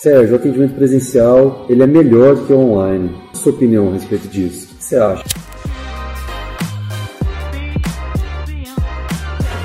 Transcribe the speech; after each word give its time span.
Sérgio, 0.00 0.34
o 0.34 0.36
atendimento 0.36 0.76
presencial 0.76 1.66
ele 1.68 1.82
é 1.82 1.86
melhor 1.86 2.46
que 2.46 2.52
o 2.52 2.56
online. 2.56 3.10
Sua 3.34 3.50
opinião 3.50 3.88
a 3.88 3.94
respeito 3.94 4.28
disso? 4.28 4.72
O 4.72 4.76
que 4.76 4.84
você 4.84 4.96
acha? 4.96 5.24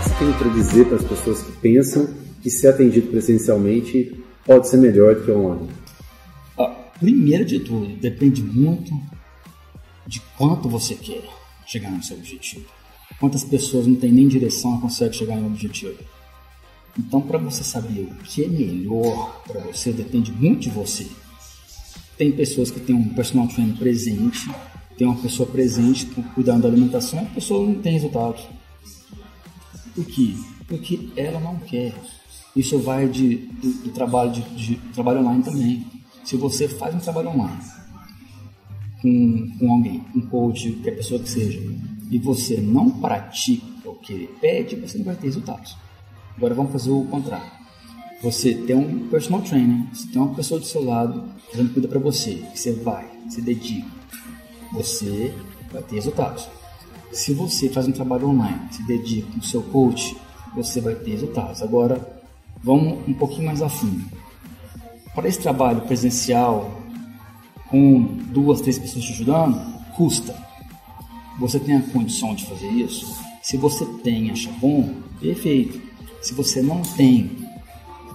Você 0.02 0.16
tem 0.18 0.34
para 0.34 0.50
dizer 0.50 0.88
para 0.88 0.96
as 0.96 1.04
pessoas 1.04 1.44
que 1.44 1.52
pensam 1.52 2.10
que 2.42 2.50
ser 2.50 2.70
atendido 2.70 3.12
presencialmente 3.12 4.24
pode 4.44 4.68
ser 4.68 4.78
melhor 4.78 5.24
que 5.24 5.30
online? 5.30 5.70
Ah, 6.58 6.90
primeiro 7.00 7.46
de 7.46 7.60
tudo, 7.60 7.96
depende 7.98 8.42
muito 8.42 8.90
de 10.08 10.20
quanto 10.36 10.68
você 10.68 10.96
quer 10.96 11.22
chegar 11.68 11.92
no 11.92 12.02
seu 12.02 12.18
objetivo. 12.18 12.66
Quantas 13.20 13.44
pessoas 13.44 13.86
não 13.86 13.94
têm 13.94 14.12
nem 14.12 14.28
direção 14.28 14.80
e 14.80 14.82
conseguem 14.82 15.14
chegar 15.14 15.36
no 15.36 15.46
objetivo. 15.46 15.94
Então, 16.98 17.22
para 17.22 17.38
você 17.40 17.64
saber 17.64 18.02
o 18.02 18.24
que 18.24 18.44
é 18.44 18.48
melhor 18.48 19.42
para 19.48 19.60
você, 19.62 19.92
depende 19.92 20.32
muito 20.32 20.62
de 20.62 20.70
você. 20.70 21.08
Tem 22.18 22.32
pessoas 22.32 22.70
que 22.70 22.80
têm 22.80 22.96
um 22.96 23.10
personal 23.10 23.48
trainer 23.48 23.76
presente, 23.76 24.48
tem 24.98 25.08
uma 25.08 25.20
pessoa 25.20 25.50
presente 25.50 26.06
cuidando 26.36 26.64
da 26.64 26.68
alimentação 26.68 27.20
e 27.20 27.26
a 27.26 27.30
pessoa 27.30 27.66
não 27.66 27.82
tem 27.82 27.94
resultados. 27.94 28.44
Por 29.96 30.06
quê? 30.06 30.36
Porque 30.68 31.10
ela 31.16 31.40
não 31.40 31.58
quer. 31.60 31.94
Isso 32.56 32.78
vai 32.78 33.08
de, 33.08 33.38
do, 33.38 33.74
do 33.86 33.90
trabalho, 33.92 34.32
de, 34.32 34.42
de, 34.42 34.76
trabalho 34.94 35.22
online 35.22 35.44
também. 35.44 35.88
Se 36.24 36.38
você 36.38 36.68
faz 36.68 36.94
um 36.94 37.00
trabalho 37.00 37.30
online 37.30 37.60
com, 39.02 39.58
com 39.58 39.74
alguém, 39.74 40.04
um 40.16 40.22
coach, 40.22 40.72
qualquer 40.74 40.96
pessoa 40.98 41.20
que 41.20 41.30
seja, 41.30 41.60
e 42.12 42.20
você 42.20 42.62
não 42.62 42.92
pratica 43.02 43.90
o 43.90 43.96
que 43.96 44.14
ele 44.14 44.28
pede, 44.40 44.76
você 44.76 45.00
não 45.00 45.06
vai 45.06 45.16
ter 45.16 45.26
resultados. 45.26 45.76
Agora 46.38 46.54
vamos 46.54 46.72
fazer 46.72 46.92
o 46.92 47.06
contrário. 47.06 47.52
Você 48.22 48.54
tem 48.54 48.76
um 48.76 49.08
personal 49.10 49.42
trainer, 49.42 49.86
você 49.94 50.08
tem 50.08 50.22
uma 50.22 50.34
pessoa 50.34 50.60
do 50.60 50.66
seu 50.66 50.84
lado 50.84 51.26
fazendo 51.52 51.74
cuida 51.74 51.88
para 51.88 52.00
você, 52.00 52.44
você 52.54 52.72
vai, 52.72 53.06
se 53.30 53.42
dedica, 53.42 53.88
você 54.72 55.34
vai 55.72 55.84
ter 55.84 55.96
resultados. 55.96 56.48
Se 57.12 57.34
você 57.34 57.70
faz 57.70 57.88
um 57.88 57.92
trabalho 57.92 58.30
online, 58.30 58.62
se 58.72 58.82
dedica 58.84 59.28
no 59.36 59.44
seu 59.44 59.62
coach, 59.62 60.16
você 60.56 60.80
vai 60.80 60.96
ter 60.96 61.12
resultados. 61.12 61.62
Agora, 61.62 62.24
vamos 62.64 63.08
um 63.08 63.14
pouquinho 63.14 63.46
mais 63.46 63.62
a 63.62 63.70
fundo. 63.70 64.04
Para 65.14 65.28
esse 65.28 65.40
trabalho 65.40 65.82
presencial, 65.82 66.82
com 67.70 68.04
duas, 68.32 68.62
três 68.62 68.80
pessoas 68.80 69.06
te 69.06 69.14
ajudando, 69.14 69.60
custa. 69.96 70.36
Você 71.40 71.60
tem 71.60 71.76
a 71.76 71.82
condição 71.82 72.34
de 72.34 72.46
fazer 72.46 72.70
isso? 72.70 73.16
Se 73.42 73.58
você 73.58 73.86
tem, 74.04 74.32
acha 74.32 74.50
bom, 74.62 74.94
perfeito. 75.20 75.93
Se 76.24 76.34
você 76.34 76.62
não 76.62 76.82
tem, 76.82 77.50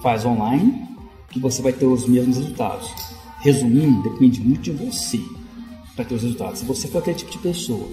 faz 0.02 0.24
online, 0.24 0.88
que 1.28 1.38
você 1.38 1.60
vai 1.60 1.74
ter 1.74 1.84
os 1.84 2.08
mesmos 2.08 2.38
resultados. 2.38 2.90
Resumindo, 3.40 4.02
depende 4.02 4.40
muito 4.40 4.62
de 4.62 4.70
você 4.70 5.20
para 5.94 6.06
ter 6.06 6.14
os 6.14 6.22
resultados. 6.22 6.60
Se 6.60 6.64
você 6.64 6.88
for 6.88 6.98
aquele 6.98 7.18
tipo 7.18 7.30
de 7.30 7.38
pessoa 7.38 7.86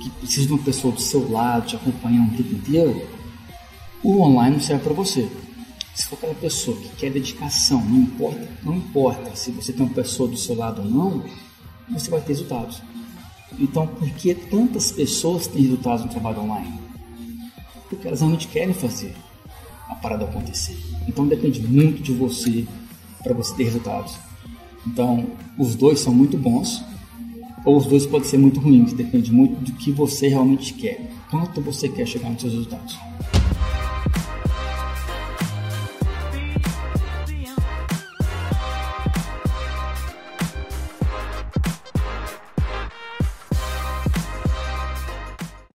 que 0.00 0.08
precisa 0.10 0.46
de 0.46 0.52
uma 0.52 0.62
pessoa 0.62 0.94
do 0.94 1.00
seu 1.00 1.28
lado, 1.28 1.66
te 1.66 1.74
acompanhando 1.74 2.32
o 2.32 2.36
tempo 2.36 2.54
inteiro, 2.54 3.08
o 4.04 4.20
online 4.20 4.54
não 4.56 4.62
serve 4.62 4.84
para 4.84 4.94
você. 4.94 5.28
Se 5.96 6.06
for 6.06 6.14
aquela 6.14 6.34
pessoa 6.34 6.76
que 6.76 6.88
quer 6.90 7.10
dedicação, 7.10 7.84
não 7.84 7.98
importa, 7.98 8.48
não 8.62 8.76
importa 8.76 9.34
se 9.34 9.50
você 9.50 9.72
tem 9.72 9.84
uma 9.84 9.94
pessoa 9.94 10.28
do 10.28 10.36
seu 10.36 10.54
lado 10.54 10.82
ou 10.82 10.88
não, 10.88 11.24
você 11.88 12.08
vai 12.08 12.20
ter 12.20 12.28
resultados. 12.28 12.80
Então, 13.58 13.84
por 13.84 14.08
que 14.10 14.32
tantas 14.32 14.92
pessoas 14.92 15.48
têm 15.48 15.62
resultados 15.62 16.04
no 16.04 16.10
trabalho 16.10 16.42
online? 16.42 16.80
Porque 17.88 18.06
elas 18.06 18.20
realmente 18.20 18.46
querem 18.46 18.72
fazer 18.72 19.12
a 19.88 19.94
parada 19.94 20.24
acontecer. 20.24 20.76
Então 21.08 21.26
depende 21.26 21.60
muito 21.60 22.02
de 22.02 22.12
você 22.12 22.66
para 23.22 23.34
você 23.34 23.54
ter 23.54 23.64
resultados. 23.64 24.16
Então 24.86 25.26
os 25.58 25.74
dois 25.74 26.00
são 26.00 26.14
muito 26.14 26.36
bons 26.36 26.84
ou 27.64 27.76
os 27.76 27.86
dois 27.86 28.06
podem 28.06 28.28
ser 28.28 28.38
muito 28.38 28.60
ruins. 28.60 28.92
Depende 28.92 29.32
muito 29.32 29.60
do 29.60 29.72
que 29.72 29.90
você 29.90 30.28
realmente 30.28 30.74
quer, 30.74 31.10
quanto 31.30 31.60
você 31.60 31.88
quer 31.88 32.06
chegar 32.06 32.30
nos 32.30 32.40
seus 32.40 32.52
resultados. 32.52 32.96